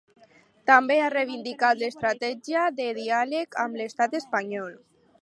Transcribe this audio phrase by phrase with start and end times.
[0.69, 4.79] També ha reivindicat l’estratègia de diàleg amb l’estat espanyol.